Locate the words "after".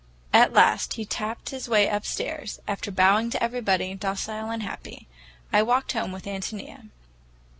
2.67-2.89